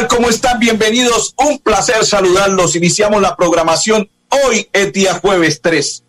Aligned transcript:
Tal? 0.00 0.08
¿Cómo 0.08 0.28
están? 0.28 0.58
Bienvenidos. 0.58 1.34
Un 1.36 1.58
placer 1.58 2.04
saludarlos. 2.04 2.76
Iniciamos 2.76 3.20
la 3.20 3.36
programación. 3.36 4.08
Hoy 4.46 4.68
es 4.72 4.92
día 4.92 5.14
jueves 5.14 5.60
3 5.60 6.04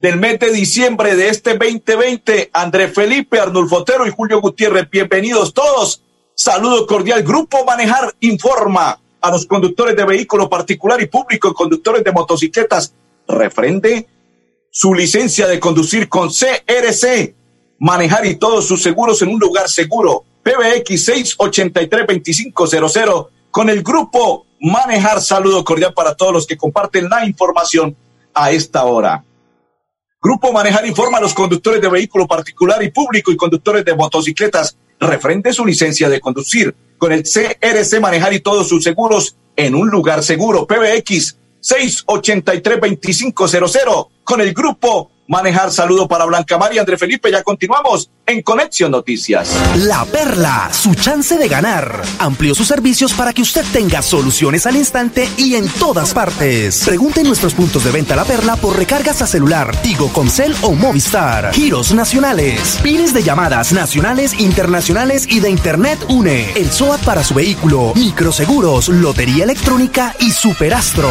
del 0.00 0.18
mes 0.18 0.38
de 0.38 0.52
diciembre 0.52 1.16
de 1.16 1.28
este 1.28 1.56
2020. 1.56 2.50
André 2.52 2.88
Felipe, 2.88 3.40
Arnulfo 3.40 3.78
Otero 3.78 4.06
y 4.06 4.10
Julio 4.10 4.40
Gutiérrez. 4.40 4.88
Bienvenidos 4.90 5.54
todos. 5.54 6.02
Saludo 6.34 6.86
cordial. 6.86 7.22
Grupo 7.22 7.64
Manejar 7.64 8.14
informa 8.20 9.00
a 9.20 9.30
los 9.30 9.46
conductores 9.46 9.96
de 9.96 10.04
vehículo 10.04 10.48
particular 10.48 11.00
y 11.00 11.06
público 11.06 11.54
conductores 11.54 12.04
de 12.04 12.12
motocicletas. 12.12 12.94
Refrende 13.26 14.06
su 14.70 14.94
licencia 14.94 15.46
de 15.46 15.58
conducir 15.58 16.08
con 16.08 16.28
CRC. 16.28 17.34
Manejar 17.78 18.26
y 18.26 18.36
todos 18.36 18.66
sus 18.66 18.82
seguros 18.82 19.22
en 19.22 19.28
un 19.28 19.40
lugar 19.40 19.68
seguro 19.68 20.24
PBX 20.44 21.08
683-2500 21.08 23.28
con 23.50 23.68
el 23.70 23.82
grupo 23.82 24.46
Manejar. 24.60 25.20
Saludo 25.22 25.64
cordial 25.64 25.92
para 25.94 26.14
todos 26.14 26.32
los 26.32 26.46
que 26.46 26.56
comparten 26.56 27.08
la 27.08 27.26
información 27.26 27.96
a 28.34 28.52
esta 28.52 28.84
hora. 28.84 29.24
Grupo 30.20 30.52
Manejar 30.52 30.86
informa 30.86 31.18
a 31.18 31.22
los 31.22 31.34
conductores 31.34 31.80
de 31.80 31.88
vehículo 31.88 32.26
particular 32.26 32.82
y 32.82 32.90
público 32.90 33.30
y 33.32 33.36
conductores 33.36 33.84
de 33.84 33.94
motocicletas 33.94 34.76
referente 35.00 35.52
su 35.52 35.66
licencia 35.66 36.08
de 36.08 36.20
conducir 36.20 36.74
con 36.98 37.12
el 37.12 37.24
CRC 37.24 38.00
Manejar 38.00 38.32
y 38.32 38.38
todos 38.40 38.68
sus 38.68 38.84
seguros 38.84 39.36
en 39.56 39.74
un 39.74 39.90
lugar 39.90 40.22
seguro. 40.22 40.66
PBX 40.66 41.36
683-2500 41.62 44.08
con 44.24 44.40
el 44.40 44.52
grupo 44.52 45.10
manejar. 45.28 45.70
Saludo 45.70 46.08
para 46.08 46.24
Blanca 46.24 46.58
María, 46.58 46.80
André 46.80 46.98
Felipe. 46.98 47.30
Ya 47.30 47.42
continuamos 47.42 48.10
en 48.26 48.42
Conexión 48.42 48.90
Noticias. 48.90 49.54
La 49.76 50.04
Perla, 50.04 50.70
su 50.72 50.94
chance 50.94 51.36
de 51.36 51.48
ganar. 51.48 52.02
Amplió 52.18 52.54
sus 52.54 52.66
servicios 52.66 53.12
para 53.12 53.32
que 53.32 53.42
usted 53.42 53.64
tenga 53.72 54.02
soluciones 54.02 54.66
al 54.66 54.76
instante 54.76 55.28
y 55.36 55.54
en 55.54 55.68
todas 55.68 56.14
partes. 56.14 56.84
Pregunte 56.84 57.20
en 57.20 57.28
nuestros 57.28 57.54
puntos 57.54 57.84
de 57.84 57.90
venta 57.90 58.16
La 58.16 58.24
Perla 58.24 58.56
por 58.56 58.76
recargas 58.76 59.22
a 59.22 59.26
celular, 59.26 59.74
Tigo, 59.82 60.08
Concel 60.12 60.54
o 60.62 60.72
Movistar. 60.72 61.52
Giros 61.52 61.92
nacionales, 61.94 62.78
pines 62.82 63.14
de 63.14 63.22
llamadas 63.22 63.72
nacionales, 63.72 64.38
internacionales 64.38 65.26
y 65.28 65.40
de 65.40 65.50
Internet 65.50 66.04
UNE. 66.08 66.52
El 66.52 66.70
SOAT 66.70 67.02
para 67.04 67.24
su 67.24 67.34
vehículo, 67.34 67.92
microseguros, 67.94 68.88
lotería 68.88 69.44
electrónica 69.44 70.14
y 70.18 70.30
superastro. 70.30 71.10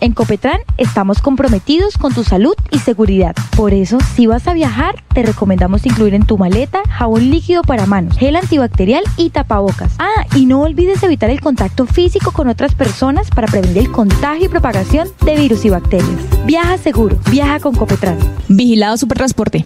En 0.00 0.12
Copetran 0.12 0.60
estamos 0.76 1.20
comprometidos 1.20 1.98
con 1.98 2.14
tu 2.14 2.22
salud 2.22 2.54
y 2.70 2.78
seguridad. 2.78 3.34
Por 3.56 3.74
eso, 3.74 3.98
si 4.14 4.26
vas 4.26 4.46
a 4.46 4.52
viajar, 4.52 5.02
te 5.12 5.24
recomendamos 5.24 5.86
incluir 5.86 6.14
en 6.14 6.24
tu 6.24 6.38
maleta 6.38 6.82
jabón 6.88 7.30
líquido 7.30 7.62
para 7.62 7.86
manos, 7.86 8.16
gel 8.16 8.36
antibacterial 8.36 9.02
y 9.16 9.30
tapabocas. 9.30 9.94
Ah, 9.98 10.26
y 10.36 10.46
no 10.46 10.62
olvides 10.62 11.02
evitar 11.02 11.30
el 11.30 11.40
contacto 11.40 11.86
físico 11.86 12.30
con 12.30 12.48
otras 12.48 12.74
personas 12.74 13.30
para 13.30 13.48
prevenir 13.48 13.78
el 13.78 13.90
contagio 13.90 14.46
y 14.46 14.48
propagación 14.48 15.08
de 15.24 15.36
virus 15.36 15.64
y 15.64 15.70
bacterias. 15.70 16.46
Viaja 16.46 16.78
seguro, 16.78 17.18
viaja 17.30 17.58
con 17.58 17.74
Copetran. 17.74 18.18
Vigilado 18.48 18.96
Supertransporte. 18.96 19.64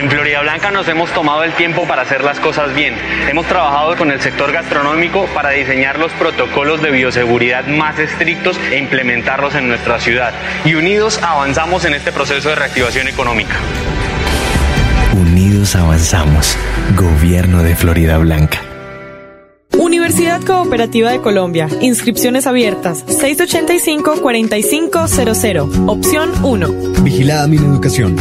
En 0.00 0.10
Florida 0.10 0.42
Blanca 0.42 0.70
nos 0.70 0.86
hemos 0.88 1.10
tomado 1.12 1.42
el 1.42 1.52
tiempo 1.54 1.86
para 1.86 2.02
hacer 2.02 2.22
las 2.22 2.38
cosas 2.38 2.74
bien. 2.74 2.94
Hemos 3.28 3.46
trabajado 3.46 3.96
con 3.96 4.12
el 4.12 4.20
sector 4.20 4.52
gastronómico 4.52 5.26
para 5.34 5.50
diseñar 5.50 5.98
los 5.98 6.12
protocolos 6.12 6.80
de 6.82 6.90
bioseguridad 6.90 7.66
más 7.66 7.98
estrictos 7.98 8.58
e 8.70 8.78
implementarlos 8.78 9.54
en 9.56 9.68
nuestra 9.68 9.98
ciudad. 9.98 10.32
Y 10.64 10.74
unidos 10.74 11.18
avanzamos 11.22 11.84
en 11.84 11.94
este 11.94 12.12
proceso 12.12 12.50
de 12.50 12.54
reactivación 12.54 13.08
económica. 13.08 13.56
Unidos 15.14 15.74
avanzamos. 15.74 16.56
Gobierno 16.94 17.62
de 17.62 17.74
Florida 17.74 18.18
Blanca. 18.18 18.60
Universidad 19.76 20.40
Cooperativa 20.42 21.10
de 21.10 21.20
Colombia. 21.20 21.68
Inscripciones 21.80 22.46
abiertas. 22.46 23.04
685-4500. 23.06 25.88
Opción 25.88 26.30
1. 26.42 26.68
Vigilada 27.02 27.46
mi 27.46 27.56
educación. 27.56 28.16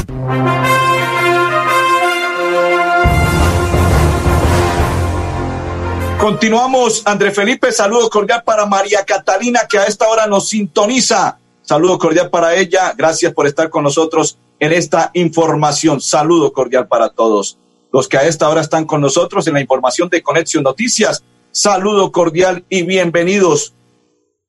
Continuamos, 6.19 7.03
André 7.05 7.31
Felipe, 7.31 7.71
saludo 7.71 8.09
cordial 8.09 8.41
para 8.43 8.65
María 8.65 9.05
Catalina, 9.05 9.61
que 9.69 9.77
a 9.77 9.85
esta 9.85 10.07
hora 10.07 10.25
nos 10.25 10.49
sintoniza. 10.49 11.37
Saludo 11.61 11.99
cordial 11.99 12.31
para 12.31 12.55
ella, 12.55 12.93
gracias 12.97 13.31
por 13.33 13.45
estar 13.45 13.69
con 13.69 13.83
nosotros 13.83 14.39
en 14.59 14.73
esta 14.73 15.11
información. 15.13 16.01
Saludo 16.01 16.51
cordial 16.51 16.87
para 16.87 17.09
todos 17.09 17.59
los 17.93 18.07
que 18.07 18.17
a 18.17 18.25
esta 18.25 18.49
hora 18.49 18.61
están 18.61 18.85
con 18.85 18.99
nosotros 18.99 19.47
en 19.47 19.53
la 19.53 19.61
información 19.61 20.09
de 20.09 20.23
Conexión 20.23 20.63
Noticias. 20.63 21.23
Saludo 21.51 22.11
cordial 22.11 22.65
y 22.67 22.81
bienvenidos 22.81 23.75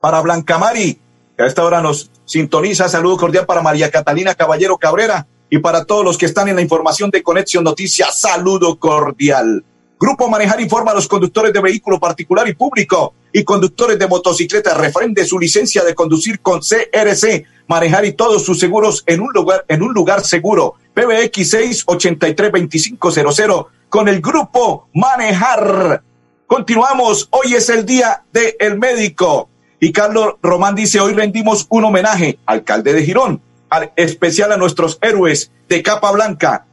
para 0.01 0.23
Blanca 0.23 0.59
Mari, 0.59 0.99
que 1.37 1.43
a 1.43 1.47
esta 1.47 1.65
hora 1.65 1.83
nos 1.83 2.11
sintoniza. 2.25 2.89
Saludo 2.89 3.19
cordial 3.19 3.45
para 3.45 3.61
María 3.61 3.91
Catalina 3.91 4.35
Caballero 4.35 4.79
Cabrera 4.79 5.27
y 5.51 5.59
para 5.59 5.85
todos 5.85 6.03
los 6.03 6.17
que 6.17 6.27
están 6.27 6.49
en 6.49 6.57
la 6.57 6.63
información 6.63 7.11
de 7.11 7.23
Conexión 7.23 7.63
Noticias. 7.63 8.19
Saludo 8.19 8.79
cordial. 8.79 9.65
Grupo 10.01 10.29
Manejar 10.29 10.61
informa 10.61 10.93
a 10.93 10.95
los 10.95 11.09
conductores 11.09 11.53
de 11.53 11.61
vehículo 11.61 11.99
particular 11.99 12.47
y 12.49 12.55
público 12.55 13.15
y 13.33 13.43
conductores 13.43 13.99
de 13.99 14.07
motocicleta 14.07 14.73
refrende 14.75 15.25
su 15.25 15.41
licencia 15.41 15.83
de 15.83 15.97
conducir 15.97 16.39
con 16.41 16.61
CRC, 16.61 17.47
manejar 17.67 18.05
y 18.05 18.13
todos 18.13 18.45
sus 18.45 18.61
seguros 18.61 19.03
en 19.07 19.21
un 19.21 19.33
lugar, 19.33 19.65
en 19.67 19.83
un 19.83 19.93
lugar 19.93 20.23
seguro. 20.25 20.75
PBX 20.95 21.85
683-2500 21.87 23.67
con 23.89 24.07
el 24.07 24.21
Grupo 24.21 24.87
Manejar. 24.95 26.05
Continuamos, 26.47 27.27
hoy 27.33 27.55
es 27.55 27.69
el 27.69 27.85
día 27.85 28.23
del 28.33 28.79
médico. 28.79 29.49
Y 29.81 29.91
Carlos 29.91 30.37
Román 30.43 30.77
dice, 30.77 31.01
hoy 31.01 31.13
rendimos 31.13 31.67
un 31.71 31.85
homenaje, 31.85 32.39
alcalde 32.47 32.93
de 32.93 33.03
Girón, 33.03 33.43
al 33.69 33.93
especial 33.97 34.53
a 34.53 34.57
nuestros 34.57 34.99
héroes 35.03 35.51
de 35.69 35.83
capa 35.83 36.13
blanca, 36.13 36.67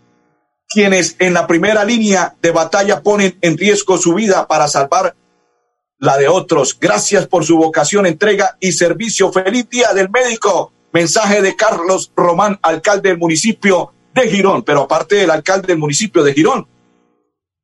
quienes 0.70 1.16
en 1.20 1.34
la 1.34 1.48
primera 1.48 1.86
línea 1.86 2.36
de 2.42 2.52
batalla 2.52 3.02
ponen 3.02 3.38
en 3.42 3.58
riesgo 3.58 3.98
su 3.98 4.14
vida 4.14 4.48
para 4.48 4.68
salvar 4.68 5.16
la 6.00 6.18
de 6.18 6.28
otros. 6.28 6.78
Gracias 6.80 7.28
por 7.28 7.46
su 7.46 7.58
vocación, 7.58 8.06
entrega 8.06 8.58
y 8.60 8.72
servicio. 8.72 9.32
Feliz 9.32 9.70
día 9.70 9.94
del 9.94 10.10
médico. 10.10 10.72
Mensaje 10.92 11.42
de 11.42 11.56
Carlos 11.56 12.12
Román, 12.16 12.58
alcalde 12.62 13.10
del 13.10 13.18
municipio 13.18 13.92
de 14.14 14.30
Girón. 14.30 14.64
Pero 14.64 14.84
aparte 14.84 15.16
del 15.16 15.30
alcalde 15.30 15.68
del 15.68 15.78
municipio 15.78 16.24
de 16.24 16.34
Girón, 16.34 16.68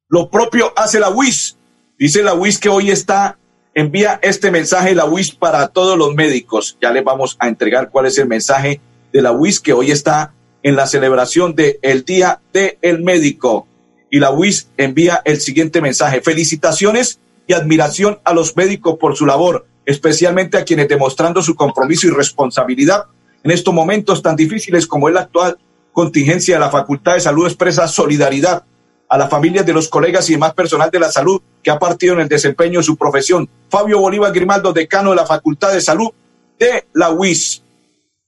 lo 0.10 0.30
propio 0.30 0.74
hace 0.76 1.00
la 1.00 1.10
UIS. 1.10 1.58
Dice 1.98 2.24
la 2.24 2.34
UIS 2.34 2.60
que 2.60 2.68
hoy 2.68 2.92
está, 2.92 3.38
envía 3.74 4.20
este 4.22 4.52
mensaje 4.52 4.96
la 4.96 5.06
UIS 5.06 5.32
para 5.32 5.70
todos 5.70 5.98
los 5.98 6.14
médicos. 6.14 6.78
Ya 6.82 6.92
les 6.92 7.04
vamos 7.04 7.38
a 7.40 7.48
entregar 7.48 7.90
cuál 7.90 8.08
es 8.08 8.18
el 8.18 8.28
mensaje 8.28 8.82
de 9.14 9.22
la 9.22 9.32
UIS 9.32 9.60
que 9.60 9.74
hoy 9.74 9.92
está 9.92 10.34
en 10.64 10.76
la 10.76 10.88
celebración 10.88 11.56
del 11.56 11.78
el 11.82 12.06
Día 12.06 12.40
del 12.54 13.02
Médico. 13.04 13.68
Y 14.10 14.20
la 14.20 14.32
UIS 14.32 14.70
envía 14.78 15.22
el 15.26 15.40
siguiente 15.40 15.82
mensaje. 15.82 16.22
Felicitaciones 16.22 17.20
y 17.48 17.54
admiración 17.54 18.20
a 18.24 18.34
los 18.34 18.56
médicos 18.56 18.98
por 19.00 19.16
su 19.16 19.26
labor, 19.26 19.66
especialmente 19.86 20.58
a 20.58 20.66
quienes 20.66 20.88
demostrando 20.88 21.42
su 21.42 21.56
compromiso 21.56 22.08
y 22.08 22.12
responsabilidad 22.12 23.06
en 23.44 23.52
estos 23.52 23.74
momentos 23.74 24.22
tan 24.22 24.36
difíciles 24.36 24.86
como 24.86 25.08
es 25.08 25.16
la 25.16 25.22
actual 25.22 25.58
contingencia 25.92 26.56
de 26.56 26.60
la 26.60 26.70
Facultad 26.70 27.16
de 27.16 27.22
Salud 27.22 27.46
expresa 27.46 27.88
solidaridad 27.88 28.64
a 29.10 29.18
las 29.18 29.30
familias 29.30 29.66
de 29.66 29.74
los 29.74 29.90
colegas 29.90 30.30
y 30.30 30.34
demás 30.34 30.54
personal 30.54 30.90
de 30.90 31.00
la 31.00 31.12
salud 31.12 31.42
que 31.62 31.70
ha 31.70 31.80
partido 31.80 32.14
en 32.14 32.22
el 32.22 32.30
desempeño 32.30 32.80
de 32.80 32.86
su 32.86 32.96
profesión. 32.96 33.50
Fabio 33.70 34.00
Bolívar 34.00 34.32
Grimaldo, 34.32 34.72
decano 34.72 35.10
de 35.10 35.18
la 35.18 35.26
Facultad 35.26 35.74
de 35.74 35.82
Salud 35.82 36.12
de 36.58 36.86
la 36.94 37.10
UIS. 37.10 37.62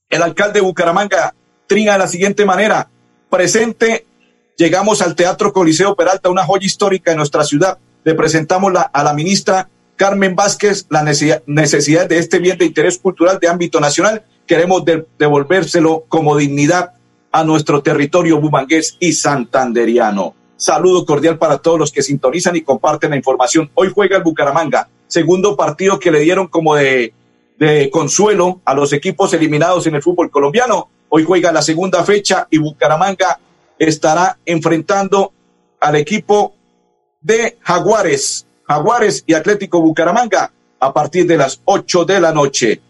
El 0.09 0.24
alcalde 0.24 0.59
de 0.59 0.65
Bucaramanga 0.65 1.33
de 1.73 1.97
la 1.97 2.07
siguiente 2.07 2.45
manera. 2.45 2.87
Presente, 3.29 4.05
llegamos 4.55 5.01
al 5.01 5.15
Teatro 5.15 5.51
Coliseo 5.51 5.95
Peralta, 5.95 6.29
una 6.29 6.45
joya 6.45 6.65
histórica 6.65 7.11
de 7.11 7.17
nuestra 7.17 7.43
ciudad. 7.43 7.79
Le 8.03 8.13
presentamos 8.13 8.71
a 8.91 9.03
la 9.03 9.13
ministra 9.13 9.67
Carmen 9.95 10.35
Vázquez 10.35 10.85
la 10.89 11.03
necesidad, 11.03 12.07
de 12.07 12.17
este 12.19 12.39
bien 12.39 12.57
de 12.57 12.65
interés 12.65 12.99
cultural 12.99 13.39
de 13.41 13.47
ámbito 13.47 13.79
nacional. 13.79 14.23
Queremos 14.45 14.83
devolvérselo 15.17 16.05
como 16.07 16.37
dignidad 16.37 16.93
a 17.31 17.43
nuestro 17.43 17.81
territorio 17.81 18.39
bumangués 18.39 18.95
y 18.99 19.13
santanderiano. 19.13 20.35
Saludo 20.55 21.05
cordial 21.05 21.39
para 21.39 21.57
todos 21.57 21.79
los 21.79 21.91
que 21.91 22.03
sintonizan 22.03 22.55
y 22.55 22.61
comparten 22.61 23.09
la 23.09 23.15
información. 23.15 23.71
Hoy 23.73 23.91
juega 23.93 24.17
el 24.17 24.23
Bucaramanga, 24.23 24.89
segundo 25.07 25.55
partido 25.55 25.99
que 25.99 26.11
le 26.11 26.19
dieron 26.19 26.47
como 26.47 26.75
de, 26.75 27.13
de 27.57 27.89
consuelo 27.89 28.61
a 28.63 28.75
los 28.75 28.93
equipos 28.93 29.33
eliminados 29.33 29.87
en 29.87 29.95
el 29.95 30.03
fútbol 30.03 30.29
colombiano. 30.29 30.89
Hoy 31.15 31.24
juega 31.25 31.51
la 31.51 31.62
segunda 31.62 32.04
fecha 32.04 32.48
y 32.50 32.57
Bucaramanga 32.57 33.39
estará 33.77 34.39
enfrentando 34.48 35.31
al 35.80 35.95
equipo 35.95 36.56
de 37.21 37.60
Jaguares, 37.62 38.48
Jaguares 38.63 39.24
y 39.27 39.36
Atlético 39.36 39.80
Bucaramanga 39.80 40.51
a 40.80 40.92
partir 40.92 41.27
de 41.27 41.38
las 41.38 41.62
ocho 41.65 42.04
de 42.04 42.19
la 42.19 42.31
noche. 42.31 42.81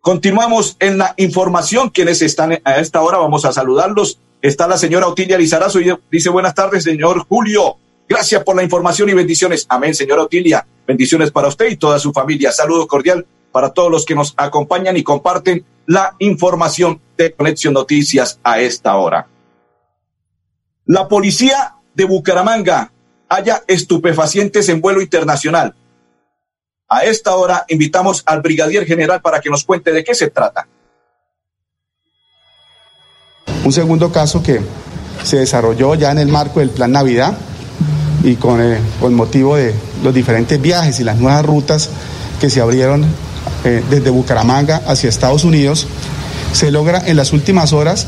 Continuamos 0.00 0.76
en 0.78 0.96
la 0.96 1.12
información. 1.16 1.90
Quienes 1.90 2.22
están 2.22 2.56
a 2.62 2.78
esta 2.78 3.02
hora, 3.02 3.18
vamos 3.18 3.44
a 3.44 3.52
saludarlos. 3.52 4.20
Está 4.40 4.68
la 4.68 4.78
señora 4.78 5.08
Otilia 5.08 5.36
Lizarazo 5.36 5.80
y 5.80 5.92
dice 6.08 6.30
buenas 6.30 6.54
tardes, 6.54 6.84
señor 6.84 7.26
Julio. 7.28 7.78
Gracias 8.08 8.44
por 8.44 8.54
la 8.54 8.62
información 8.62 9.08
y 9.08 9.14
bendiciones. 9.14 9.66
Amén, 9.68 9.92
señora 9.92 10.22
Otilia. 10.22 10.64
Bendiciones 10.86 11.32
para 11.32 11.48
usted 11.48 11.68
y 11.68 11.76
toda 11.76 11.98
su 11.98 12.12
familia. 12.12 12.52
Saludo 12.52 12.86
cordial 12.86 13.26
para 13.50 13.70
todos 13.70 13.90
los 13.90 14.04
que 14.04 14.14
nos 14.14 14.34
acompañan 14.36 14.96
y 14.96 15.02
comparten 15.02 15.64
la 15.86 16.14
información 16.18 17.00
de 17.16 17.32
Conexión 17.32 17.74
Noticias 17.74 18.38
a 18.42 18.60
esta 18.60 18.96
hora. 18.96 19.26
La 20.84 21.08
policía 21.08 21.74
de 21.94 22.04
Bucaramanga 22.04 22.92
haya 23.28 23.62
estupefacientes 23.66 24.68
en 24.68 24.80
vuelo 24.80 25.00
internacional. 25.00 25.74
A 26.88 27.04
esta 27.04 27.34
hora 27.34 27.64
invitamos 27.68 28.22
al 28.26 28.40
brigadier 28.40 28.86
general 28.86 29.20
para 29.20 29.40
que 29.40 29.50
nos 29.50 29.64
cuente 29.64 29.92
de 29.92 30.04
qué 30.04 30.14
se 30.14 30.30
trata. 30.30 30.68
Un 33.64 33.72
segundo 33.72 34.12
caso 34.12 34.42
que 34.42 34.60
se 35.24 35.38
desarrolló 35.38 35.96
ya 35.96 36.12
en 36.12 36.18
el 36.18 36.28
marco 36.28 36.60
del 36.60 36.70
Plan 36.70 36.92
Navidad 36.92 37.36
y 38.22 38.36
con, 38.36 38.60
el, 38.60 38.78
con 39.00 39.14
motivo 39.14 39.56
de 39.56 39.74
los 40.04 40.14
diferentes 40.14 40.60
viajes 40.60 41.00
y 41.00 41.04
las 41.04 41.18
nuevas 41.18 41.44
rutas 41.44 41.90
que 42.40 42.48
se 42.48 42.60
abrieron 42.60 43.04
desde 43.70 44.10
Bucaramanga 44.10 44.82
hacia 44.86 45.08
Estados 45.08 45.44
Unidos, 45.44 45.86
se 46.52 46.70
logra 46.70 47.02
en 47.06 47.16
las 47.16 47.32
últimas 47.32 47.72
horas, 47.72 48.06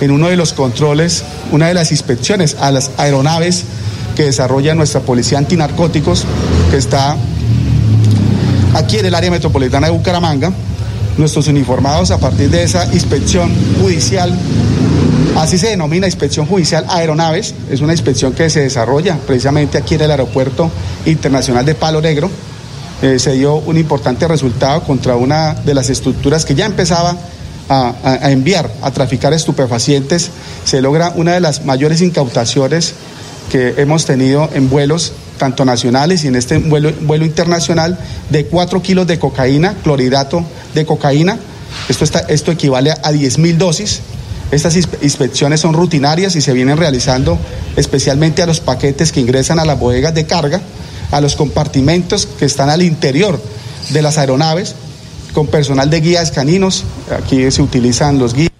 en 0.00 0.10
uno 0.10 0.28
de 0.28 0.36
los 0.36 0.52
controles, 0.52 1.24
una 1.52 1.68
de 1.68 1.74
las 1.74 1.90
inspecciones 1.90 2.56
a 2.60 2.70
las 2.70 2.90
aeronaves 2.96 3.64
que 4.14 4.24
desarrolla 4.24 4.74
nuestra 4.74 5.00
Policía 5.00 5.38
Antinarcóticos, 5.38 6.24
que 6.70 6.76
está 6.78 7.16
aquí 8.74 8.98
en 8.98 9.06
el 9.06 9.14
área 9.14 9.30
metropolitana 9.30 9.88
de 9.88 9.92
Bucaramanga. 9.92 10.52
Nuestros 11.18 11.48
uniformados, 11.48 12.10
a 12.10 12.18
partir 12.18 12.50
de 12.50 12.62
esa 12.62 12.92
inspección 12.92 13.50
judicial, 13.80 14.34
así 15.36 15.56
se 15.56 15.68
denomina 15.68 16.06
inspección 16.06 16.46
judicial 16.46 16.84
aeronaves, 16.88 17.54
es 17.70 17.80
una 17.80 17.92
inspección 17.92 18.34
que 18.34 18.50
se 18.50 18.60
desarrolla 18.60 19.16
precisamente 19.26 19.78
aquí 19.78 19.94
en 19.94 20.02
el 20.02 20.10
Aeropuerto 20.10 20.70
Internacional 21.06 21.64
de 21.64 21.74
Palo 21.74 22.02
Negro. 22.02 22.30
Eh, 23.02 23.18
se 23.18 23.32
dio 23.32 23.56
un 23.56 23.76
importante 23.76 24.26
resultado 24.26 24.82
contra 24.82 25.16
una 25.16 25.54
de 25.54 25.74
las 25.74 25.90
estructuras 25.90 26.44
que 26.44 26.54
ya 26.54 26.64
empezaba 26.64 27.16
a, 27.68 28.30
enviar, 28.30 28.70
a 28.82 28.90
traficar 28.90 29.32
estupefacientes. 29.32 30.30
Se 30.64 30.80
logra 30.80 31.12
una 31.14 31.34
de 31.34 31.40
las 31.40 31.64
mayores 31.64 32.00
incautaciones 32.00 32.94
que 33.50 33.74
hemos 33.76 34.06
tenido 34.06 34.48
en 34.54 34.70
vuelos 34.70 35.12
tanto 35.38 35.64
nacionales 35.64 36.24
y 36.24 36.28
en 36.28 36.36
este 36.36 36.58
vuelo, 36.58 36.90
vuelo 37.02 37.26
internacional 37.26 37.98
de 38.30 38.46
4 38.46 38.82
kilos 38.82 39.06
de 39.06 39.18
cocaína, 39.18 39.74
clorhidrato 39.82 40.44
de 40.74 40.86
cocaína. 40.86 41.38
Esto, 41.88 42.04
esto 42.28 42.52
equivale 42.52 42.94
a 43.02 43.12
10 43.12 43.38
mil 43.38 43.58
dosis. 43.58 44.00
Estas 44.50 44.76
inspecciones 44.76 45.60
son 45.60 45.74
rutinarias 45.74 46.36
y 46.36 46.40
se 46.40 46.52
vienen 46.52 46.76
realizando 46.76 47.36
especialmente 47.74 48.42
a 48.42 48.46
los 48.46 48.60
paquetes 48.60 49.10
que 49.10 49.20
ingresan 49.20 49.58
a 49.58 49.64
las 49.64 49.78
bodegas 49.78 50.14
de 50.14 50.24
carga, 50.24 50.60
a 51.10 51.20
los 51.20 51.36
compartimentos 51.36 52.26
que 52.26 52.44
están 52.44 52.70
al 52.70 52.82
interior 52.82 53.40
de 53.90 54.02
las 54.02 54.18
aeronaves, 54.18 54.74
con 55.32 55.46
personal 55.46 55.90
de 55.90 56.00
guías 56.00 56.30
caninos. 56.30 56.84
Aquí 57.10 57.50
se 57.50 57.62
utilizan 57.62 58.18
los 58.18 58.34
guías. 58.34 58.50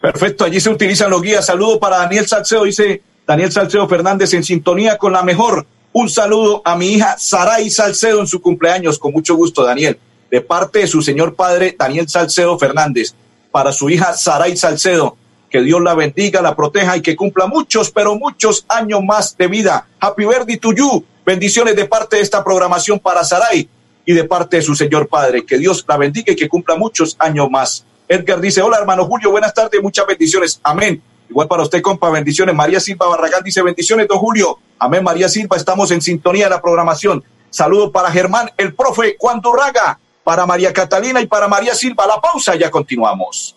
Perfecto, 0.00 0.44
allí 0.44 0.60
se 0.60 0.70
utilizan 0.70 1.10
los 1.10 1.22
guías. 1.22 1.46
Saludo 1.46 1.80
para 1.80 1.98
Daniel 1.98 2.26
Salcedo, 2.26 2.64
dice 2.64 3.02
Daniel 3.26 3.50
Salcedo 3.50 3.88
Fernández 3.88 4.34
en 4.34 4.44
sintonía 4.44 4.98
con 4.98 5.12
la 5.12 5.22
mejor. 5.22 5.66
Un 5.92 6.08
saludo 6.08 6.62
a 6.64 6.76
mi 6.76 6.92
hija 6.92 7.16
Saray 7.18 7.70
Salcedo 7.70 8.20
en 8.20 8.26
su 8.26 8.40
cumpleaños. 8.40 8.98
Con 8.98 9.12
mucho 9.12 9.34
gusto, 9.34 9.64
Daniel. 9.64 9.98
De 10.30 10.40
parte 10.40 10.80
de 10.80 10.86
su 10.86 11.00
señor 11.00 11.34
padre, 11.34 11.74
Daniel 11.78 12.08
Salcedo 12.08 12.58
Fernández. 12.58 13.14
Para 13.50 13.72
su 13.72 13.88
hija 13.88 14.12
Saray 14.12 14.56
Salcedo. 14.56 15.16
Que 15.50 15.62
Dios 15.62 15.80
la 15.80 15.94
bendiga, 15.94 16.42
la 16.42 16.56
proteja 16.56 16.96
y 16.96 17.02
que 17.02 17.14
cumpla 17.14 17.46
muchos, 17.46 17.90
pero 17.90 18.16
muchos 18.16 18.64
años 18.68 19.02
más 19.04 19.36
de 19.36 19.46
vida. 19.46 19.86
Happy 20.00 20.24
birthday 20.24 20.56
to 20.58 20.72
you. 20.72 21.04
Bendiciones 21.24 21.76
de 21.76 21.86
parte 21.86 22.16
de 22.16 22.22
esta 22.22 22.42
programación 22.42 22.98
para 22.98 23.24
Saray 23.24 23.68
y 24.04 24.12
de 24.12 24.24
parte 24.24 24.56
de 24.56 24.62
su 24.62 24.74
señor 24.74 25.08
padre. 25.08 25.44
Que 25.44 25.58
Dios 25.58 25.84
la 25.88 25.96
bendiga 25.96 26.32
y 26.32 26.36
que 26.36 26.48
cumpla 26.48 26.76
muchos 26.76 27.16
años 27.18 27.50
más. 27.50 27.84
Edgar 28.08 28.40
dice, 28.40 28.62
hola 28.62 28.78
hermano 28.78 29.04
Julio, 29.04 29.30
buenas 29.30 29.52
tardes, 29.52 29.82
muchas 29.82 30.06
bendiciones. 30.06 30.60
Amén. 30.62 31.02
Igual 31.28 31.48
para 31.48 31.62
usted, 31.62 31.82
compa, 31.82 32.08
bendiciones. 32.10 32.54
María 32.54 32.78
Silva 32.78 33.08
Barragán 33.08 33.42
dice 33.42 33.62
bendiciones, 33.62 34.06
don 34.06 34.18
Julio. 34.18 34.58
Amén, 34.78 35.02
María 35.02 35.28
Silva, 35.28 35.56
estamos 35.56 35.90
en 35.90 36.00
sintonía 36.00 36.44
de 36.44 36.50
la 36.50 36.62
programación. 36.62 37.24
Saludo 37.50 37.90
para 37.90 38.10
Germán, 38.10 38.50
el 38.56 38.74
profe 38.74 39.16
Juan 39.18 39.40
Durraga, 39.40 39.98
para 40.26 40.44
María 40.44 40.72
Catalina 40.72 41.20
y 41.20 41.26
para 41.28 41.46
María 41.46 41.72
Silva. 41.72 42.04
La 42.04 42.20
pausa, 42.20 42.56
ya 42.56 42.68
continuamos. 42.68 43.54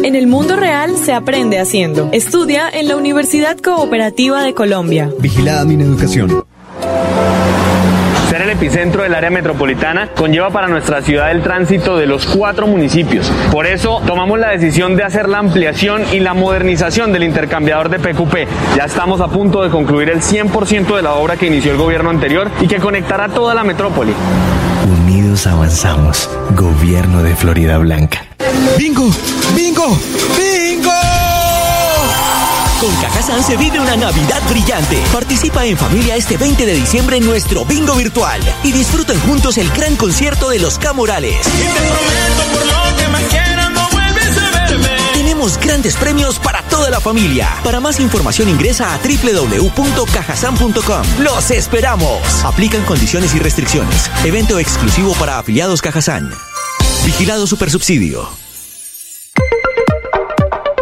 En 0.00 0.14
el 0.14 0.28
mundo 0.28 0.54
real 0.54 0.96
se 0.96 1.12
aprende 1.12 1.58
haciendo. 1.58 2.08
Estudia 2.12 2.70
en 2.70 2.86
la 2.86 2.96
Universidad 2.96 3.58
Cooperativa 3.58 4.44
de 4.44 4.54
Colombia. 4.54 5.10
Vigilada 5.18 5.64
mi 5.64 5.74
educación 5.74 6.44
el 8.48 8.56
epicentro 8.56 9.02
del 9.02 9.14
área 9.14 9.28
metropolitana 9.28 10.08
conlleva 10.16 10.48
para 10.48 10.68
nuestra 10.68 11.02
ciudad 11.02 11.30
el 11.30 11.42
tránsito 11.42 11.98
de 11.98 12.06
los 12.06 12.24
cuatro 12.24 12.66
municipios. 12.66 13.30
Por 13.52 13.66
eso 13.66 14.00
tomamos 14.06 14.38
la 14.38 14.48
decisión 14.48 14.96
de 14.96 15.04
hacer 15.04 15.28
la 15.28 15.38
ampliación 15.38 16.02
y 16.12 16.20
la 16.20 16.32
modernización 16.32 17.12
del 17.12 17.24
intercambiador 17.24 17.90
de 17.90 17.98
PQP. 17.98 18.48
Ya 18.74 18.84
estamos 18.84 19.20
a 19.20 19.28
punto 19.28 19.62
de 19.62 19.68
concluir 19.68 20.08
el 20.08 20.22
100% 20.22 20.96
de 20.96 21.02
la 21.02 21.14
obra 21.14 21.36
que 21.36 21.46
inició 21.46 21.72
el 21.72 21.78
gobierno 21.78 22.08
anterior 22.08 22.50
y 22.62 22.66
que 22.66 22.78
conectará 22.78 23.28
toda 23.28 23.54
la 23.54 23.64
metrópoli. 23.64 24.14
Unidos 25.28 25.46
avanzamos. 25.46 26.30
Gobierno 26.56 27.22
de 27.22 27.36
Florida 27.36 27.76
Blanca. 27.76 28.24
¡Bingo! 28.78 29.10
¡Bingo! 29.54 29.98
¡Bingo! 30.38 30.90
Con 32.80 32.94
Cajazán 33.02 33.44
se 33.44 33.58
vive 33.58 33.78
una 33.78 33.94
Navidad 33.94 34.40
brillante. 34.48 35.02
Participa 35.12 35.66
en 35.66 35.76
familia 35.76 36.16
este 36.16 36.38
20 36.38 36.64
de 36.64 36.72
diciembre 36.72 37.18
en 37.18 37.26
nuestro 37.26 37.66
bingo 37.66 37.94
virtual 37.94 38.40
y 38.64 38.72
disfruten 38.72 39.20
juntos 39.20 39.58
el 39.58 39.68
gran 39.68 39.96
concierto 39.96 40.48
de 40.48 40.60
los 40.60 40.78
Camorales. 40.78 41.46
Grandes 45.56 45.96
premios 45.96 46.38
para 46.38 46.62
toda 46.64 46.90
la 46.90 47.00
familia. 47.00 47.48
Para 47.64 47.80
más 47.80 48.00
información 48.00 48.48
ingresa 48.48 48.92
a 48.92 48.98
www.cajazán.com. 48.98 51.02
¡Los 51.20 51.50
esperamos! 51.50 52.44
Aplican 52.44 52.84
condiciones 52.84 53.34
y 53.34 53.38
restricciones. 53.38 54.10
Evento 54.24 54.58
exclusivo 54.58 55.14
para 55.14 55.38
afiliados 55.38 55.80
Cajazán. 55.80 56.30
Vigilado 57.04 57.46
Supersubsidio. 57.46 58.47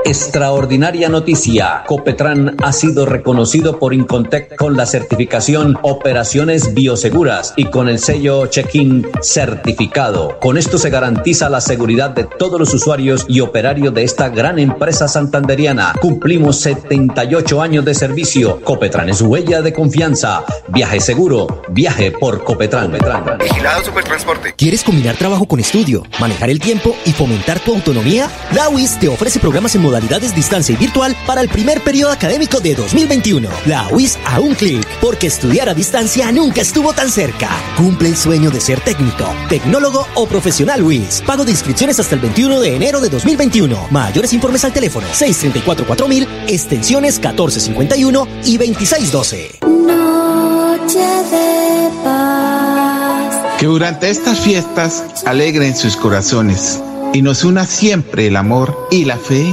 Extraordinaria 0.07 1.09
noticia. 1.09 1.83
Copetran 1.85 2.57
ha 2.63 2.73
sido 2.73 3.07
reconocido 3.07 3.81
por 3.81 3.93
Incontec 3.93 4.55
con 4.55 4.77
la 4.77 4.87
certificación 4.87 5.77
Operaciones 5.83 6.75
Bioseguras 6.75 7.55
y 7.57 7.65
con 7.65 7.89
el 7.89 7.99
sello 7.99 8.47
Check-in 8.47 9.05
certificado. 9.21 10.39
Con 10.39 10.59
esto 10.59 10.79
se 10.79 10.91
garantiza 10.91 11.49
la 11.49 11.61
seguridad 11.61 12.11
de 12.11 12.23
todos 12.23 12.61
los 12.61 12.73
usuarios 12.73 13.27
y 13.29 13.41
operarios 13.41 13.93
de 13.95 14.05
esta 14.05 14.29
gran 14.29 14.61
empresa 14.61 15.09
santanderiana. 15.09 15.93
Cumplimos 16.01 16.61
78 16.61 17.61
años 17.61 17.85
de 17.85 17.95
servicio. 17.97 18.61
Copetran 18.63 19.09
es 19.09 19.21
huella 19.23 19.61
de 19.61 19.73
confianza. 19.73 20.45
Viaje 20.69 21.01
seguro. 21.01 21.63
Viaje 21.71 22.13
por 22.13 22.45
Copetran. 22.45 22.97
Vigilado 23.41 23.85
Supertransporte. 23.85 24.55
¿Quieres 24.57 24.85
combinar 24.85 25.17
trabajo 25.17 25.47
con 25.49 25.59
estudio, 25.59 26.05
manejar 26.21 26.49
el 26.49 26.61
tiempo 26.61 26.95
y 27.05 27.11
fomentar 27.11 27.59
tu 27.59 27.75
autonomía? 27.75 28.31
La 28.55 28.69
UIS 28.69 29.01
te 29.01 29.09
ofrece 29.09 29.41
programas 29.41 29.75
en 29.75 29.83
moda 29.83 29.96
modalidades 29.97 30.35
distancia 30.35 30.75
y 30.75 30.77
virtual 30.77 31.17
para 31.27 31.41
el 31.41 31.49
primer 31.49 31.81
periodo 31.81 32.13
académico 32.13 32.61
de 32.61 32.75
2021. 32.75 33.49
La 33.65 33.89
UIS 33.89 34.19
a 34.27 34.41
un 34.41 34.55
clic, 34.55 34.87
porque 35.01 35.27
estudiar 35.27 35.71
a 35.71 35.75
distancia 35.75 36.31
nunca 36.33 36.61
estuvo 36.61 36.93
tan 36.93 37.11
cerca. 37.11 37.49
Cumple 37.79 38.11
el 38.11 38.17
sueño 38.17 38.51
de 38.51 38.61
ser 38.61 38.79
técnico, 38.81 39.25
tecnólogo 39.49 40.07
o 40.15 40.27
profesional 40.27 40.83
UIS. 40.83 41.23
Pago 41.27 41.47
de 41.47 41.53
inscripciones 41.53 41.99
hasta 41.99 42.15
el 42.15 42.21
21 42.21 42.61
de 42.61 42.77
enero 42.77 43.01
de 43.01 43.09
2021. 43.09 43.89
Mayores 43.91 44.35
informes 44.35 44.67
al 44.67 44.75
teléfono 44.75 45.07
634-4000, 45.09 46.29
extensiones 46.49 47.15
1451 47.15 48.29
y 48.45 48.59
2612. 48.59 49.61
Noche 49.63 50.99
de 50.99 51.91
paz. 52.05 53.57
Que 53.59 53.65
durante 53.65 54.11
estas 54.11 54.41
fiestas 54.41 55.03
alegren 55.25 55.75
sus 55.75 55.97
corazones 55.97 56.83
y 57.15 57.23
nos 57.23 57.45
una 57.45 57.65
siempre 57.65 58.27
el 58.27 58.37
amor 58.37 58.89
y 58.91 59.07
la 59.07 59.17
fe 59.17 59.47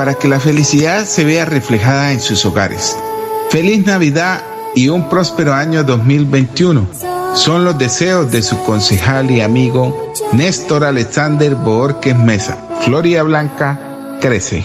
para 0.00 0.14
que 0.14 0.28
la 0.28 0.40
felicidad 0.40 1.04
se 1.04 1.24
vea 1.24 1.44
reflejada 1.44 2.10
en 2.12 2.20
sus 2.20 2.46
hogares. 2.46 2.96
Feliz 3.50 3.84
Navidad 3.84 4.40
y 4.74 4.88
un 4.88 5.10
próspero 5.10 5.52
año 5.52 5.84
2021. 5.84 6.86
Son 7.34 7.66
los 7.66 7.76
deseos 7.76 8.32
de 8.32 8.40
su 8.40 8.58
concejal 8.64 9.30
y 9.30 9.42
amigo 9.42 10.14
Néstor 10.32 10.84
Alexander 10.84 11.54
Borges 11.54 12.16
Mesa. 12.16 12.56
Floria 12.80 13.22
Blanca 13.24 14.16
crece. 14.22 14.64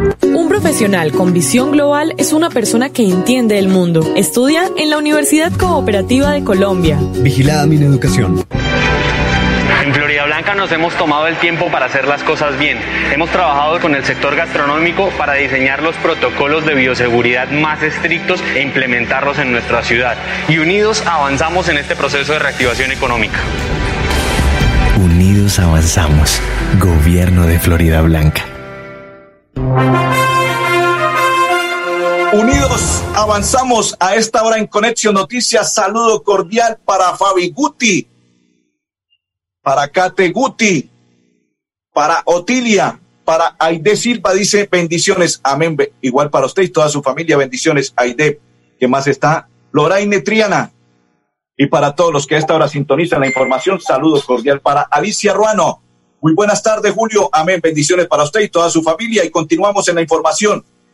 Un 0.51 0.57
profesional 0.61 1.13
con 1.13 1.31
visión 1.31 1.71
global 1.71 2.13
es 2.17 2.33
una 2.33 2.49
persona 2.49 2.89
que 2.89 3.07
entiende 3.07 3.57
el 3.57 3.69
mundo. 3.69 4.05
Estudia 4.17 4.65
en 4.75 4.89
la 4.89 4.97
Universidad 4.97 5.49
Cooperativa 5.53 6.31
de 6.31 6.43
Colombia. 6.43 6.99
Vigilada 7.19 7.65
mi 7.65 7.77
educación. 7.77 8.45
En 9.85 9.93
Florida 9.93 10.25
Blanca 10.25 10.53
nos 10.53 10.69
hemos 10.73 10.93
tomado 10.95 11.27
el 11.27 11.37
tiempo 11.37 11.67
para 11.71 11.85
hacer 11.85 12.05
las 12.05 12.21
cosas 12.23 12.59
bien. 12.59 12.77
Hemos 13.13 13.29
trabajado 13.29 13.79
con 13.79 13.95
el 13.95 14.03
sector 14.03 14.35
gastronómico 14.35 15.09
para 15.17 15.35
diseñar 15.35 15.81
los 15.81 15.95
protocolos 15.95 16.65
de 16.65 16.75
bioseguridad 16.75 17.49
más 17.49 17.81
estrictos 17.81 18.43
e 18.53 18.61
implementarlos 18.61 19.39
en 19.39 19.53
nuestra 19.53 19.83
ciudad. 19.83 20.17
Y 20.49 20.57
unidos 20.57 21.01
avanzamos 21.07 21.69
en 21.69 21.77
este 21.77 21.95
proceso 21.95 22.33
de 22.33 22.39
reactivación 22.39 22.91
económica. 22.91 23.39
Unidos 24.97 25.59
avanzamos. 25.59 26.41
Gobierno 26.77 27.47
de 27.47 27.57
Florida 27.57 28.01
Blanca. 28.01 28.43
Avanzamos 33.21 33.95
a 33.99 34.15
esta 34.15 34.43
hora 34.43 34.57
en 34.57 34.65
Conexión 34.65 35.13
Noticias. 35.13 35.73
Saludo 35.73 36.23
cordial 36.23 36.79
para 36.83 37.15
Fabi 37.15 37.51
Guti, 37.51 38.07
para 39.61 39.87
Kate 39.87 40.31
Guti, 40.31 40.89
para 41.93 42.23
Otilia, 42.25 42.99
para 43.23 43.55
Aide 43.59 43.95
Silva. 43.95 44.33
Dice 44.33 44.67
bendiciones. 44.69 45.39
Amén. 45.43 45.77
Igual 46.01 46.31
para 46.31 46.47
usted 46.47 46.63
y 46.63 46.69
toda 46.69 46.89
su 46.89 47.03
familia. 47.03 47.37
Bendiciones, 47.37 47.93
Aide. 47.95 48.39
que 48.79 48.87
más 48.87 49.05
está? 49.05 49.47
Loraine 49.71 50.21
Triana. 50.21 50.71
Y 51.55 51.67
para 51.67 51.93
todos 51.93 52.11
los 52.11 52.25
que 52.25 52.35
a 52.35 52.39
esta 52.39 52.55
hora 52.55 52.67
sintonizan 52.67 53.19
la 53.19 53.27
información, 53.27 53.79
saludo 53.79 54.19
cordial 54.25 54.61
para 54.61 54.81
Alicia 54.81 55.33
Ruano. 55.33 55.83
Muy 56.21 56.33
buenas 56.33 56.63
tardes, 56.63 56.91
Julio. 56.91 57.29
Amén. 57.31 57.59
Bendiciones 57.61 58.07
para 58.07 58.23
usted 58.23 58.41
y 58.41 58.49
toda 58.49 58.71
su 58.71 58.81
familia. 58.81 59.23
Y 59.23 59.29
continuamos 59.29 59.87
en 59.89 59.95
la 59.95 60.01
información. 60.01 60.65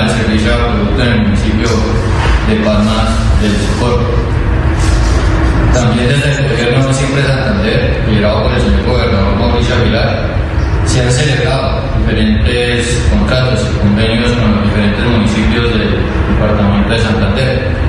continuidad 0.00 0.06
del 0.06 0.16
servicio 0.16 0.50
de 0.50 0.54
acueducto 0.54 1.02
en 1.02 1.08
el 1.08 1.20
municipio 1.22 1.68
de 2.48 2.56
Palmas 2.64 3.40
del 3.40 3.52
Socorro. 3.56 4.08
También 5.72 6.08
desde 6.08 6.42
el 6.42 6.48
gobierno 6.48 6.92
Siempre 6.92 7.22
Santander, 7.22 8.04
liderado 8.08 8.42
por 8.44 8.52
el 8.52 8.60
señor 8.60 8.86
gobernador 8.86 9.36
Mauricio 9.36 9.74
Aguilar, 9.74 10.36
se 10.86 11.00
han 11.00 11.12
celebrado 11.12 11.82
diferentes 11.98 13.02
contratos 13.10 13.60
y 13.62 13.78
convenios 13.78 14.32
con 14.32 14.56
los 14.56 14.64
diferentes 14.64 15.04
municipios 15.04 15.78
del 15.78 15.96
departamento 16.32 16.92
de 16.92 17.00
Santander. 17.00 17.80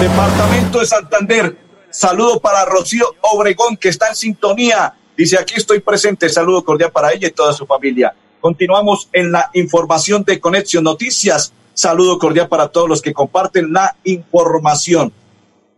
Departamento 0.00 0.80
de 0.80 0.86
Santander, 0.86 1.56
saludo 1.90 2.40
para 2.40 2.64
Rocío 2.64 3.06
Obregón 3.22 3.76
que 3.76 3.88
está 3.88 4.08
en 4.08 4.14
sintonía. 4.16 4.94
Dice, 5.16 5.38
aquí 5.38 5.54
estoy 5.56 5.80
presente, 5.80 6.28
saludo 6.28 6.64
cordial 6.64 6.92
para 6.92 7.12
ella 7.12 7.28
y 7.28 7.32
toda 7.32 7.52
su 7.52 7.66
familia. 7.66 8.14
Continuamos 8.46 9.08
en 9.12 9.32
la 9.32 9.50
información 9.54 10.22
de 10.22 10.38
Conexión 10.38 10.84
Noticias. 10.84 11.52
Saludo 11.74 12.16
cordial 12.16 12.46
para 12.46 12.68
todos 12.68 12.88
los 12.88 13.02
que 13.02 13.12
comparten 13.12 13.72
la 13.72 13.96
información. 14.04 15.12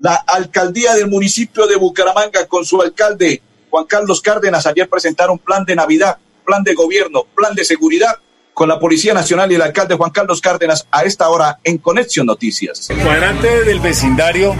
La 0.01 0.17
alcaldía 0.17 0.95
del 0.95 1.09
municipio 1.09 1.67
de 1.67 1.77
Bucaramanga 1.77 2.47
con 2.47 2.67
su 2.67 2.83
alcalde 2.83 3.41
Juan 3.71 3.87
Carlos 3.87 4.21
Cárdenas 4.21 4.67
ayer 4.67 4.87
presentaron 4.87 5.39
plan 5.39 5.65
de 5.65 5.77
Navidad, 5.77 6.19
plan 6.45 6.63
de 6.63 6.75
gobierno, 6.75 7.25
plan 7.35 7.55
de 7.55 7.65
seguridad 7.65 8.17
con 8.59 8.69
la 8.69 8.81
Policía 8.81 9.15
Nacional 9.15 9.53
y 9.53 9.55
el 9.55 9.63
alcalde 9.63 9.95
Juan 9.95 10.11
Carlos 10.11 10.41
Cárdenas 10.41 10.85
a 10.91 11.05
esta 11.05 11.29
hora 11.29 11.61
en 11.63 11.79
Conexión 11.79 12.27
Noticias. 12.27 12.91
El 12.91 12.99
cuadrante 12.99 13.63
del 13.65 13.79
vecindario 13.79 14.53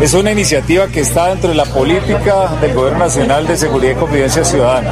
es 0.00 0.14
una 0.14 0.32
iniciativa 0.32 0.86
que 0.86 1.00
está 1.00 1.28
dentro 1.28 1.50
de 1.50 1.54
la 1.54 1.66
política 1.66 2.56
del 2.62 2.72
Gobierno 2.72 3.00
Nacional 3.00 3.46
de 3.46 3.58
Seguridad 3.58 3.92
y 3.92 3.96
Convivencia 3.96 4.42
Ciudadana. 4.42 4.90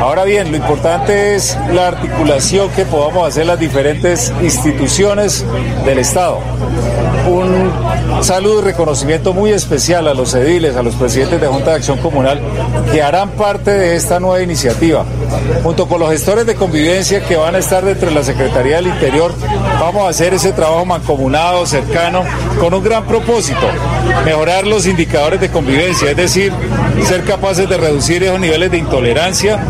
Ahora 0.00 0.24
bien, 0.24 0.50
lo 0.50 0.58
importante 0.58 1.34
es 1.34 1.56
la 1.72 1.88
articulación 1.88 2.68
que 2.72 2.84
podamos 2.84 3.26
hacer 3.26 3.46
las 3.46 3.58
diferentes 3.58 4.30
instituciones 4.42 5.42
del 5.86 5.98
Estado. 5.98 6.40
Un 7.26 7.72
saludo 8.22 8.60
y 8.60 8.64
reconocimiento 8.64 9.32
muy 9.32 9.50
especial 9.50 10.08
a 10.08 10.14
los 10.14 10.34
ediles, 10.34 10.76
a 10.76 10.82
los 10.82 10.94
presidentes 10.96 11.40
de 11.40 11.46
Junta 11.46 11.70
de 11.70 11.76
Acción 11.76 11.98
Comunal 11.98 12.40
que 12.92 13.00
harán 13.02 13.30
parte 13.30 13.70
de 13.70 13.96
esta 13.96 14.20
nueva 14.20 14.42
iniciativa. 14.42 15.06
Junto 15.62 15.88
con 15.88 16.00
los 16.00 16.10
gestores 16.10 16.44
de 16.44 16.54
convivencia 16.54 17.24
que 17.24 17.36
van 17.36 17.54
a 17.54 17.61
estar 17.62 17.84
dentro 17.84 18.08
de 18.08 18.14
la 18.14 18.24
Secretaría 18.24 18.76
del 18.76 18.88
Interior, 18.88 19.32
vamos 19.80 20.04
a 20.04 20.08
hacer 20.08 20.34
ese 20.34 20.52
trabajo 20.52 20.84
mancomunado, 20.84 21.64
cercano, 21.64 22.22
con 22.58 22.74
un 22.74 22.82
gran 22.82 23.04
propósito, 23.06 23.60
mejorar 24.24 24.66
los 24.66 24.86
indicadores 24.86 25.40
de 25.40 25.50
convivencia, 25.50 26.10
es 26.10 26.16
decir, 26.16 26.52
ser 27.04 27.22
capaces 27.24 27.68
de 27.68 27.76
reducir 27.76 28.22
esos 28.24 28.40
niveles 28.40 28.70
de 28.70 28.78
intolerancia, 28.78 29.64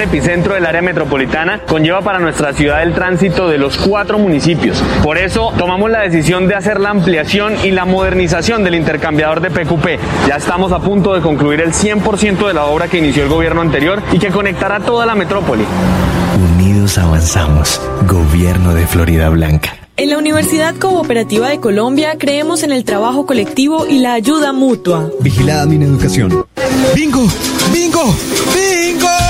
el 0.00 0.08
epicentro 0.08 0.54
del 0.54 0.64
área 0.64 0.80
metropolitana 0.80 1.60
conlleva 1.66 2.00
para 2.00 2.18
nuestra 2.18 2.54
ciudad 2.54 2.82
el 2.82 2.94
tránsito 2.94 3.48
de 3.48 3.58
los 3.58 3.76
cuatro 3.76 4.18
municipios. 4.18 4.82
Por 5.02 5.18
eso 5.18 5.52
tomamos 5.58 5.90
la 5.90 6.00
decisión 6.00 6.48
de 6.48 6.54
hacer 6.54 6.80
la 6.80 6.90
ampliación 6.90 7.54
y 7.64 7.70
la 7.70 7.84
modernización 7.84 8.64
del 8.64 8.76
intercambiador 8.76 9.40
de 9.40 9.50
PQP. 9.50 10.26
Ya 10.26 10.36
estamos 10.36 10.72
a 10.72 10.78
punto 10.78 11.14
de 11.14 11.20
concluir 11.20 11.60
el 11.60 11.72
100% 11.72 12.46
de 12.46 12.54
la 12.54 12.64
obra 12.64 12.88
que 12.88 12.98
inició 12.98 13.24
el 13.24 13.28
gobierno 13.28 13.60
anterior 13.60 14.02
y 14.12 14.18
que 14.18 14.28
conectará 14.28 14.80
toda 14.80 15.04
la 15.04 15.14
metrópoli. 15.14 15.64
Unidos 16.54 16.96
avanzamos. 16.96 17.80
Gobierno 18.06 18.74
de 18.74 18.86
Florida 18.86 19.28
Blanca. 19.28 19.74
En 19.96 20.08
la 20.08 20.16
Universidad 20.16 20.76
Cooperativa 20.76 21.50
de 21.50 21.60
Colombia 21.60 22.16
creemos 22.18 22.62
en 22.62 22.72
el 22.72 22.84
trabajo 22.84 23.26
colectivo 23.26 23.86
y 23.86 23.98
la 23.98 24.14
ayuda 24.14 24.54
mutua. 24.54 25.10
Vigilada 25.20 25.66
mi 25.66 25.84
educación. 25.84 26.46
¡Bingo! 26.94 27.26
¡Bingo! 27.72 28.14
¡Bingo! 28.54 29.29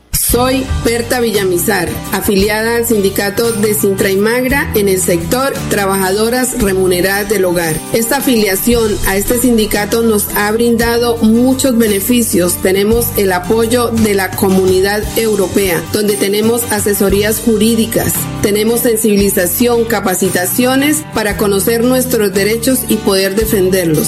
Soy 0.31 0.65
Berta 0.85 1.19
Villamizar, 1.19 1.89
afiliada 2.13 2.77
al 2.77 2.85
sindicato 2.85 3.51
de 3.51 3.73
Sintra 3.73 4.11
y 4.11 4.15
Magra 4.15 4.71
en 4.75 4.87
el 4.87 5.01
sector 5.01 5.51
Trabajadoras 5.69 6.61
Remuneradas 6.61 7.27
del 7.27 7.43
Hogar. 7.43 7.75
Esta 7.91 8.19
afiliación 8.19 8.97
a 9.07 9.17
este 9.17 9.37
sindicato 9.39 10.03
nos 10.03 10.29
ha 10.37 10.49
brindado 10.53 11.17
muchos 11.17 11.77
beneficios. 11.77 12.55
Tenemos 12.61 13.07
el 13.17 13.33
apoyo 13.33 13.89
de 13.89 14.13
la 14.13 14.31
comunidad 14.31 15.03
europea, 15.17 15.83
donde 15.91 16.15
tenemos 16.15 16.63
asesorías 16.71 17.41
jurídicas, 17.41 18.13
tenemos 18.41 18.79
sensibilización, 18.79 19.83
capacitaciones 19.83 21.03
para 21.13 21.35
conocer 21.35 21.83
nuestros 21.83 22.33
derechos 22.33 22.79
y 22.87 22.95
poder 22.95 23.35
defenderlos. 23.35 24.07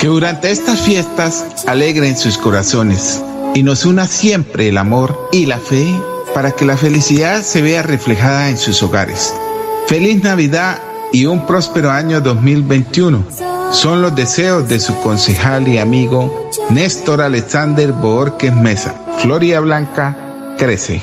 Que 0.00 0.06
durante 0.06 0.50
estas 0.50 0.80
fiestas 0.80 1.44
alegren 1.66 2.16
sus 2.16 2.38
corazones 2.38 3.22
y 3.54 3.62
nos 3.62 3.84
una 3.84 4.06
siempre 4.06 4.68
el 4.68 4.78
amor 4.78 5.28
y 5.30 5.46
la 5.46 5.58
fe 5.58 5.86
para 6.34 6.52
que 6.52 6.64
la 6.64 6.76
felicidad 6.76 7.42
se 7.42 7.62
vea 7.62 7.82
reflejada 7.82 8.48
en 8.48 8.56
sus 8.56 8.82
hogares. 8.82 9.34
Feliz 9.86 10.22
Navidad 10.22 10.78
y 11.12 11.26
un 11.26 11.46
próspero 11.46 11.90
año 11.90 12.20
2021. 12.20 13.24
Son 13.72 14.02
los 14.02 14.14
deseos 14.14 14.68
de 14.68 14.80
su 14.80 14.96
concejal 15.00 15.68
y 15.68 15.78
amigo 15.78 16.50
Néstor 16.70 17.20
Alexander 17.20 17.92
Borges 17.92 18.54
Mesa. 18.54 18.94
Floria 19.18 19.60
Blanca 19.60 20.16
crece. 20.58 21.02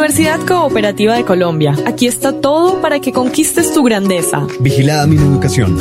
Universidad 0.00 0.40
Cooperativa 0.46 1.14
de 1.14 1.26
Colombia. 1.26 1.74
Aquí 1.86 2.06
está 2.06 2.32
todo 2.32 2.80
para 2.80 3.00
que 3.00 3.12
conquistes 3.12 3.74
tu 3.74 3.82
grandeza. 3.82 4.46
Vigilada 4.58 5.06
mi 5.06 5.16
educación. 5.16 5.76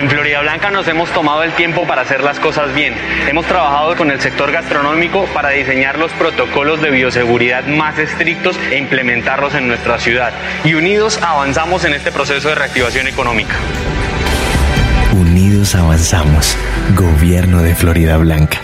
En 0.00 0.10
Florida 0.10 0.40
Blanca 0.40 0.72
nos 0.72 0.88
hemos 0.88 1.08
tomado 1.10 1.44
el 1.44 1.52
tiempo 1.52 1.86
para 1.86 2.02
hacer 2.02 2.24
las 2.24 2.40
cosas 2.40 2.74
bien. 2.74 2.92
Hemos 3.28 3.46
trabajado 3.46 3.94
con 3.94 4.10
el 4.10 4.20
sector 4.20 4.50
gastronómico 4.50 5.24
para 5.32 5.50
diseñar 5.50 6.00
los 6.00 6.10
protocolos 6.14 6.82
de 6.82 6.90
bioseguridad 6.90 7.64
más 7.64 7.96
estrictos 7.96 8.58
e 8.72 8.78
implementarlos 8.78 9.54
en 9.54 9.68
nuestra 9.68 10.00
ciudad. 10.00 10.32
Y 10.64 10.74
unidos 10.74 11.20
avanzamos 11.22 11.84
en 11.84 11.94
este 11.94 12.10
proceso 12.10 12.48
de 12.48 12.56
reactivación 12.56 13.06
económica. 13.06 13.54
Unidos 15.12 15.76
avanzamos. 15.76 16.56
Gobierno 16.96 17.62
de 17.62 17.76
Florida 17.76 18.16
Blanca. 18.16 18.58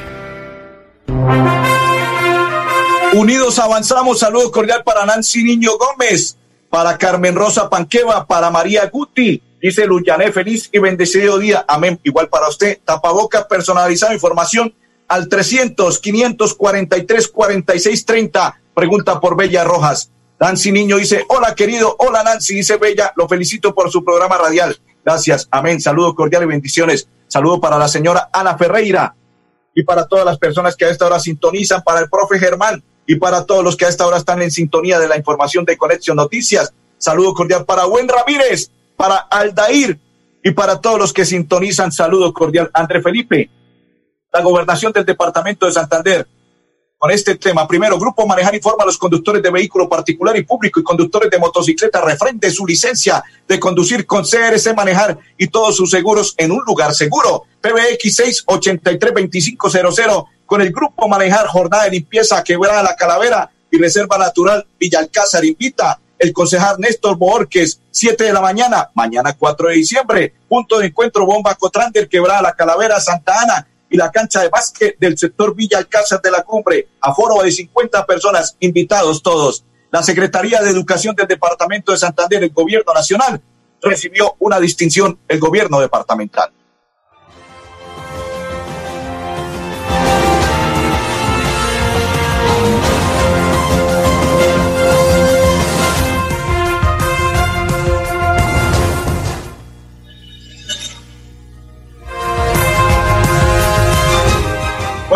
Unidos 3.12 3.58
avanzamos. 3.58 4.20
Saludo 4.20 4.52
cordial 4.52 4.84
para 4.84 5.04
Nancy 5.04 5.42
Niño 5.42 5.72
Gómez, 5.76 6.36
para 6.68 6.96
Carmen 6.96 7.34
Rosa 7.34 7.68
Panqueva, 7.68 8.24
para 8.24 8.50
María 8.50 8.88
Guti. 8.88 9.42
Dice 9.60 9.84
Luyané, 9.84 10.30
feliz 10.30 10.70
y 10.72 10.78
bendecido 10.78 11.38
día. 11.38 11.64
Amén. 11.66 11.98
Igual 12.04 12.28
para 12.28 12.48
usted. 12.48 12.78
Tapaboca 12.84 13.48
personalizado. 13.48 14.12
Información 14.12 14.72
al 15.08 15.28
300 15.28 15.98
543 15.98 17.28
46 17.28 18.06
30. 18.06 18.60
Pregunta 18.74 19.18
por 19.18 19.36
Bella 19.36 19.64
Rojas. 19.64 20.12
Nancy 20.38 20.70
Niño 20.70 20.96
dice, 20.96 21.24
hola 21.28 21.54
querido, 21.56 21.96
hola 21.98 22.22
Nancy, 22.22 22.54
dice 22.54 22.78
Bella, 22.78 23.12
lo 23.16 23.28
felicito 23.28 23.74
por 23.74 23.90
su 23.90 24.02
programa 24.02 24.38
radial. 24.38 24.80
Gracias, 25.04 25.48
amén. 25.50 25.80
Saludo 25.80 26.14
cordial 26.14 26.44
y 26.44 26.46
bendiciones. 26.46 27.08
Saludo 27.26 27.60
para 27.60 27.76
la 27.76 27.88
señora 27.88 28.30
Ana 28.32 28.56
Ferreira 28.56 29.14
y 29.74 29.82
para 29.82 30.06
todas 30.06 30.24
las 30.24 30.38
personas 30.38 30.76
que 30.76 30.84
a 30.84 30.90
esta 30.90 31.06
hora 31.06 31.18
sintonizan, 31.18 31.82
para 31.82 32.00
el 32.00 32.08
profe 32.08 32.38
Germán 32.38 32.82
y 33.10 33.16
para 33.16 33.44
todos 33.44 33.64
los 33.64 33.76
que 33.76 33.86
a 33.86 33.88
esta 33.88 34.06
hora 34.06 34.18
están 34.18 34.40
en 34.40 34.52
sintonía 34.52 35.00
de 35.00 35.08
la 35.08 35.16
información 35.16 35.64
de 35.64 35.76
Conexión 35.76 36.16
Noticias. 36.16 36.72
Saludo 36.96 37.34
cordial 37.34 37.64
para 37.64 37.84
Buen 37.86 38.08
Ramírez, 38.08 38.70
para 38.96 39.16
Aldair 39.16 39.98
y 40.44 40.52
para 40.52 40.80
todos 40.80 40.96
los 40.96 41.12
que 41.12 41.24
sintonizan. 41.24 41.90
Saludo 41.90 42.32
cordial. 42.32 42.70
André 42.72 43.02
Felipe, 43.02 43.50
la 44.32 44.42
gobernación 44.42 44.92
del 44.92 45.04
departamento 45.04 45.66
de 45.66 45.72
Santander. 45.72 46.28
Con 46.98 47.10
este 47.10 47.34
tema, 47.34 47.66
primero, 47.66 47.98
Grupo 47.98 48.28
Manejar 48.28 48.54
informa 48.54 48.84
a 48.84 48.86
los 48.86 48.96
conductores 48.96 49.42
de 49.42 49.50
vehículo 49.50 49.88
particular 49.88 50.36
y 50.36 50.44
público 50.44 50.78
y 50.78 50.84
conductores 50.84 51.28
de 51.32 51.38
motocicleta 51.40 52.00
refrende 52.00 52.48
su 52.52 52.64
licencia 52.64 53.24
de 53.48 53.58
conducir 53.58 54.06
con 54.06 54.22
CRC 54.22 54.72
Manejar 54.76 55.18
y 55.36 55.48
todos 55.48 55.76
sus 55.76 55.90
seguros 55.90 56.32
en 56.36 56.52
un 56.52 56.62
lugar 56.64 56.94
seguro. 56.94 57.42
PBX 57.60 58.46
683-2500 58.46 60.26
con 60.50 60.60
el 60.60 60.72
Grupo 60.72 61.06
Manejar 61.06 61.46
Jornada 61.46 61.84
de 61.84 61.92
Limpieza 61.92 62.42
Quebrada 62.42 62.82
la 62.82 62.96
Calavera 62.96 63.48
y 63.70 63.78
Reserva 63.78 64.18
Natural 64.18 64.66
Villalcázar 64.80 65.44
invita 65.44 66.00
el 66.18 66.32
concejal 66.32 66.74
Néstor 66.80 67.16
Borges, 67.16 67.80
7 67.92 68.24
de 68.24 68.32
la 68.32 68.40
mañana, 68.40 68.90
mañana 68.94 69.36
4 69.38 69.68
de 69.68 69.74
diciembre, 69.74 70.34
punto 70.48 70.80
de 70.80 70.88
encuentro 70.88 71.24
Bomba 71.24 71.54
Cotrander, 71.54 72.08
Quebrada 72.08 72.42
la 72.42 72.52
Calavera, 72.54 72.98
Santa 72.98 73.40
Ana 73.40 73.68
y 73.88 73.96
la 73.96 74.10
cancha 74.10 74.40
de 74.40 74.48
básquet 74.48 74.98
del 74.98 75.16
sector 75.16 75.54
Villa 75.54 75.78
Alcázar 75.78 76.20
de 76.20 76.32
la 76.32 76.42
Cumbre, 76.42 76.88
aforo 77.00 77.40
de 77.44 77.52
50 77.52 78.04
personas, 78.04 78.56
invitados 78.58 79.22
todos. 79.22 79.64
La 79.92 80.02
Secretaría 80.02 80.60
de 80.60 80.70
Educación 80.70 81.14
del 81.14 81.28
Departamento 81.28 81.92
de 81.92 81.98
Santander, 81.98 82.42
el 82.42 82.50
Gobierno 82.50 82.92
Nacional, 82.92 83.40
recibió 83.80 84.34
una 84.40 84.58
distinción, 84.58 85.16
el 85.28 85.38
Gobierno 85.38 85.78
Departamental. 85.78 86.50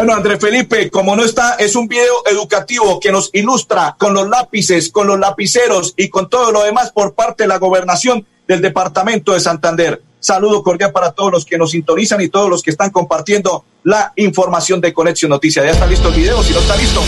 Bueno, 0.04 0.18
André 0.18 0.38
Felipe, 0.38 0.90
como 0.90 1.16
no 1.16 1.24
está, 1.24 1.54
es 1.54 1.74
un 1.74 1.88
video 1.88 2.12
educativo 2.30 3.00
que 3.00 3.10
nos 3.10 3.30
ilustra 3.32 3.96
con 3.98 4.12
los 4.12 4.28
lápices, 4.28 4.90
con 4.90 5.06
los 5.06 5.18
lapiceros 5.18 5.94
y 5.96 6.10
con 6.10 6.28
todo 6.28 6.52
lo 6.52 6.62
demás 6.62 6.92
por 6.92 7.14
parte 7.14 7.44
de 7.44 7.48
la 7.48 7.56
gobernación 7.56 8.26
del 8.46 8.60
departamento 8.60 9.32
de 9.32 9.40
Santander. 9.40 10.02
Saludo 10.20 10.62
cordial 10.62 10.92
para 10.92 11.12
todos 11.12 11.32
los 11.32 11.46
que 11.46 11.56
nos 11.56 11.70
sintonizan 11.70 12.20
y 12.20 12.28
todos 12.28 12.50
los 12.50 12.62
que 12.62 12.70
están 12.70 12.90
compartiendo 12.90 13.64
la 13.82 14.12
información 14.16 14.78
de 14.82 14.92
Conexión 14.92 15.30
Noticias. 15.30 15.64
¿Ya 15.64 15.70
está 15.70 15.86
listo 15.86 16.08
el 16.10 16.16
video? 16.16 16.42
Si 16.42 16.52
no 16.52 16.58
está 16.58 16.76
listo, 16.76 17.00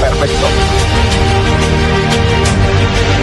perfecto. 0.00 0.46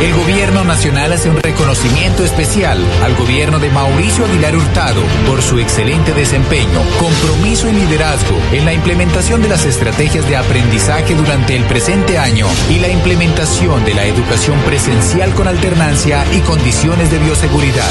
El 0.02 0.14
gobierno 0.14 0.64
nacional 0.64 1.12
hace 1.12 1.30
un 1.30 1.36
reconocimiento 1.38 2.24
especial 2.24 2.80
al 3.04 3.16
gobierno 3.16 3.60
de 3.60 3.70
Mauricio 3.70 4.26
Aguilar 4.26 4.56
Hurtado 4.56 5.02
por 5.28 5.42
su 5.42 5.60
excelente 5.60 6.14
desempeño, 6.14 6.82
compromiso 7.00 7.68
y 7.68 7.74
liderazgo 7.74 8.38
en 8.54 8.64
la 8.64 8.74
implementación 8.74 9.42
de 9.42 9.50
las 9.50 9.66
estrategias 9.66 10.28
de 10.30 10.38
aprendizaje 10.38 11.16
durante 11.16 11.56
el 11.56 11.66
presente 11.66 12.18
año 12.18 12.48
y 12.70 12.80
la 12.80 12.88
implementación 12.88 13.84
de 13.84 13.94
la 13.94 14.06
educación 14.06 14.58
presencial 14.62 15.34
con 15.34 15.50
alternancia 15.50 16.26
y 16.34 16.40
condiciones 16.42 17.12
de 17.12 17.20
bioseguridad. 17.20 17.90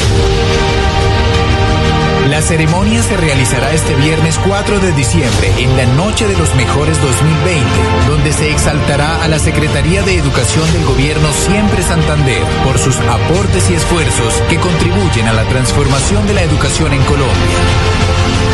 La 2.27 2.43
ceremonia 2.43 3.03
se 3.03 3.17
realizará 3.17 3.73
este 3.73 3.95
viernes 3.95 4.39
4 4.47 4.81
de 4.81 4.93
diciembre 4.93 5.53
en 5.59 5.77
la 5.77 5.87
Noche 5.95 6.27
de 6.27 6.37
los 6.37 6.55
Mejores 6.57 7.01
2020, 7.01 7.65
donde 8.09 8.33
se 8.33 8.51
exaltará 8.51 9.23
a 9.23 9.29
la 9.29 9.39
Secretaría 9.39 10.03
de 10.03 10.19
Educación 10.19 10.71
del 10.73 10.85
Gobierno 10.85 11.29
Siempre 11.33 11.83
Santander 11.83 12.43
por 12.65 12.79
sus 12.79 12.99
aportes 13.01 13.71
y 13.71 13.75
esfuerzos 13.75 14.35
que 14.51 14.57
contribuyen 14.57 15.29
a 15.29 15.33
la 15.33 15.45
transformación 15.45 16.27
de 16.27 16.35
la 16.35 16.43
educación 16.43 16.93
en 16.93 17.03
Colombia. 17.05 17.35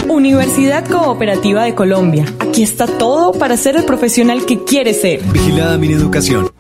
Universidad 0.09 0.87
Cooperativa 0.89 1.65
de 1.65 1.75
Colombia. 1.75 2.27
Aquí 2.39 2.63
está 2.63 2.87
todo 2.87 3.33
para 3.33 3.57
ser 3.57 3.77
el 3.77 3.85
profesional 3.85 4.45
que 4.47 4.63
quieres 4.63 5.01
ser. 5.01 5.21
Vigilada 5.33 5.79
mi 5.79 5.91
educación. 5.93 6.51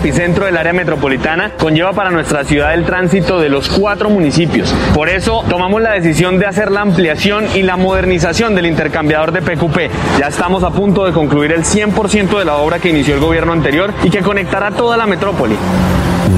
Epicentro 0.00 0.46
del 0.46 0.56
área 0.56 0.72
metropolitana 0.72 1.50
conlleva 1.58 1.92
para 1.92 2.10
nuestra 2.10 2.42
ciudad 2.42 2.72
el 2.72 2.86
tránsito 2.86 3.38
de 3.38 3.50
los 3.50 3.68
cuatro 3.68 4.08
municipios. 4.08 4.74
Por 4.94 5.10
eso 5.10 5.44
tomamos 5.46 5.82
la 5.82 5.92
decisión 5.92 6.38
de 6.38 6.46
hacer 6.46 6.70
la 6.70 6.80
ampliación 6.80 7.44
y 7.54 7.60
la 7.60 7.76
modernización 7.76 8.54
del 8.54 8.64
intercambiador 8.64 9.30
de 9.30 9.42
PQP. 9.42 9.90
Ya 10.18 10.28
estamos 10.28 10.64
a 10.64 10.70
punto 10.70 11.04
de 11.04 11.12
concluir 11.12 11.52
el 11.52 11.64
100% 11.64 12.38
de 12.38 12.46
la 12.46 12.56
obra 12.56 12.78
que 12.78 12.88
inició 12.88 13.12
el 13.12 13.20
gobierno 13.20 13.52
anterior 13.52 13.92
y 14.02 14.08
que 14.08 14.20
conectará 14.20 14.70
toda 14.70 14.96
la 14.96 15.04
metrópoli. 15.04 15.56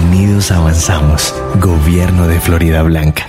Unidos 0.08 0.50
avanzamos. 0.50 1.32
Gobierno 1.60 2.26
de 2.26 2.40
Florida 2.40 2.82
Blanca. 2.82 3.28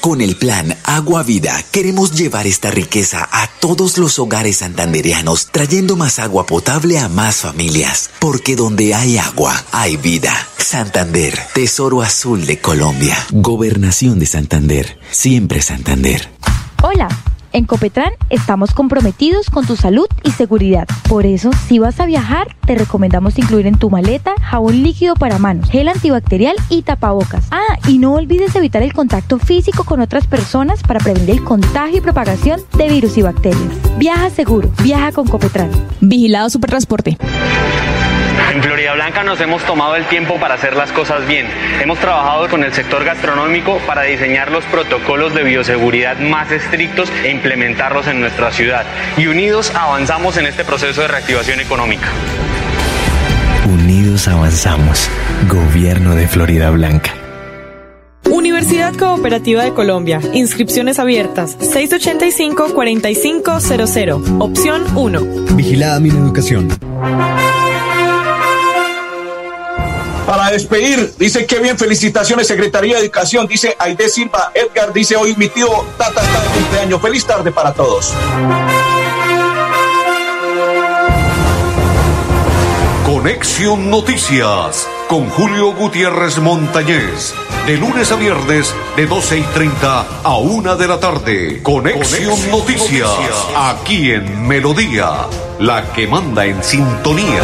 Con 0.00 0.20
el 0.20 0.36
plan 0.36 0.76
Agua 0.84 1.22
Vida 1.22 1.62
queremos 1.70 2.12
llevar 2.12 2.46
esta 2.46 2.70
riqueza 2.70 3.28
a 3.30 3.48
todos 3.60 3.98
los 3.98 4.18
hogares 4.18 4.58
santanderianos, 4.58 5.48
trayendo 5.50 5.96
más 5.96 6.18
agua 6.18 6.46
potable 6.46 6.98
a 6.98 7.08
más 7.08 7.36
familias. 7.36 8.10
Porque 8.18 8.56
donde 8.56 8.94
hay 8.94 9.18
agua, 9.18 9.64
hay 9.72 9.96
vida. 9.96 10.34
Santander, 10.58 11.38
Tesoro 11.54 12.02
Azul 12.02 12.46
de 12.46 12.60
Colombia. 12.60 13.16
Gobernación 13.30 14.18
de 14.18 14.26
Santander. 14.26 14.98
Siempre 15.10 15.62
Santander. 15.62 16.30
Hola. 16.82 17.08
En 17.52 17.64
Copetran 17.64 18.12
estamos 18.28 18.72
comprometidos 18.72 19.50
con 19.50 19.66
tu 19.66 19.74
salud 19.74 20.06
y 20.22 20.30
seguridad. 20.30 20.86
Por 21.08 21.26
eso, 21.26 21.50
si 21.66 21.80
vas 21.80 21.98
a 21.98 22.06
viajar, 22.06 22.54
te 22.64 22.76
recomendamos 22.76 23.38
incluir 23.38 23.66
en 23.66 23.76
tu 23.76 23.90
maleta 23.90 24.34
jabón 24.40 24.82
líquido 24.84 25.14
para 25.16 25.38
manos, 25.38 25.68
gel 25.68 25.88
antibacterial 25.88 26.54
y 26.68 26.82
tapabocas. 26.82 27.48
Ah, 27.50 27.78
y 27.88 27.98
no 27.98 28.14
olvides 28.14 28.54
evitar 28.54 28.82
el 28.82 28.92
contacto 28.92 29.38
físico 29.38 29.82
con 29.82 30.00
otras 30.00 30.28
personas 30.28 30.82
para 30.84 31.00
prevenir 31.00 31.30
el 31.30 31.44
contagio 31.44 31.98
y 31.98 32.00
propagación 32.00 32.60
de 32.76 32.88
virus 32.88 33.18
y 33.18 33.22
bacterias. 33.22 33.98
Viaja 33.98 34.30
seguro, 34.30 34.70
viaja 34.82 35.10
con 35.10 35.26
Copetran. 35.26 35.70
Vigilado 36.00 36.50
Supertransporte. 36.50 37.18
En 38.52 38.64
Florida 38.64 38.94
Blanca 38.94 39.22
nos 39.22 39.40
hemos 39.40 39.62
tomado 39.62 39.94
el 39.94 40.06
tiempo 40.06 40.34
para 40.40 40.54
hacer 40.54 40.74
las 40.74 40.90
cosas 40.90 41.24
bien. 41.28 41.46
Hemos 41.80 41.98
trabajado 41.98 42.48
con 42.48 42.64
el 42.64 42.72
sector 42.72 43.04
gastronómico 43.04 43.78
para 43.86 44.02
diseñar 44.02 44.50
los 44.50 44.64
protocolos 44.64 45.32
de 45.34 45.44
bioseguridad 45.44 46.18
más 46.18 46.50
estrictos 46.50 47.08
e 47.22 47.30
implementarlos 47.40 48.06
en 48.06 48.20
nuestra 48.20 48.52
ciudad. 48.52 48.84
Y 49.16 49.26
unidos 49.26 49.72
avanzamos 49.74 50.36
en 50.36 50.46
este 50.46 50.64
proceso 50.64 51.00
de 51.00 51.08
reactivación 51.08 51.58
económica. 51.60 52.06
Unidos 53.66 54.28
avanzamos. 54.28 55.08
Gobierno 55.48 56.14
de 56.14 56.28
Florida 56.28 56.68
Blanca. 56.70 57.14
Universidad 58.30 58.94
Cooperativa 58.94 59.64
de 59.64 59.72
Colombia. 59.72 60.20
Inscripciones 60.34 60.98
abiertas. 60.98 61.56
685-4500. 61.58 64.36
Opción 64.38 64.84
1. 64.94 65.20
Vigilada 65.56 65.98
mi 65.98 66.10
educación. 66.10 66.68
Para 70.30 70.48
despedir, 70.48 71.12
dice 71.18 71.44
que 71.44 71.58
bien, 71.58 71.76
felicitaciones 71.76 72.46
Secretaría 72.46 72.94
de 72.94 73.02
Educación, 73.02 73.48
dice 73.48 73.74
Aide 73.80 74.08
Silva, 74.08 74.52
Edgar 74.54 74.92
dice 74.92 75.16
hoy 75.16 75.34
mi 75.36 75.48
tío 75.48 75.66
Tata 75.98 76.22
está 76.22 76.40
de 76.40 76.48
cumpleaños. 76.50 77.02
Feliz 77.02 77.26
tarde 77.26 77.50
para 77.50 77.74
todos. 77.74 78.14
Conexión 83.04 83.90
Noticias 83.90 84.86
con 85.08 85.28
Julio 85.30 85.72
Gutiérrez 85.72 86.38
Montañez. 86.38 87.34
De 87.66 87.76
lunes 87.76 88.12
a 88.12 88.14
viernes, 88.14 88.72
de 88.94 89.06
12 89.06 89.38
y 89.38 89.42
30 89.42 90.06
a 90.22 90.36
1 90.36 90.76
de 90.76 90.86
la 90.86 91.00
tarde. 91.00 91.60
Conexión, 91.64 92.50
Noticias, 92.52 93.10
aquí 93.56 94.12
en 94.12 94.46
Melodía, 94.46 95.26
la 95.58 95.92
que 95.92 96.06
manda 96.06 96.46
en 96.46 96.62
sintonía. 96.62 97.42